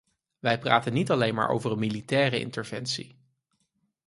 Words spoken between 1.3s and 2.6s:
maar over een militaire